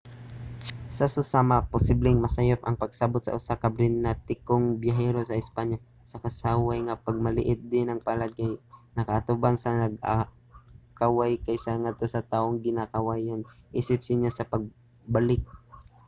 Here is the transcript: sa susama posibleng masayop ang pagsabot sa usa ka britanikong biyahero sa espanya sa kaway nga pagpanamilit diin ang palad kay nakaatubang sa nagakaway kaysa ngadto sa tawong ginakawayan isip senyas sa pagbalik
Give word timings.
sa 0.97 1.05
susama 1.15 1.57
posibleng 1.73 2.19
masayop 2.25 2.61
ang 2.63 2.79
pagsabot 2.83 3.21
sa 3.23 3.35
usa 3.39 3.53
ka 3.61 3.67
britanikong 3.75 4.65
biyahero 4.83 5.19
sa 5.25 5.39
espanya 5.43 5.77
sa 6.11 6.21
kaway 6.23 6.79
nga 6.83 7.01
pagpanamilit 7.05 7.59
diin 7.71 7.89
ang 7.91 8.03
palad 8.07 8.31
kay 8.39 8.51
nakaatubang 8.97 9.55
sa 9.59 9.69
nagakaway 9.81 11.33
kaysa 11.45 11.81
ngadto 11.81 12.05
sa 12.09 12.25
tawong 12.31 12.57
ginakawayan 12.65 13.41
isip 13.79 13.99
senyas 14.03 14.35
sa 14.37 14.49
pagbalik 14.51 15.43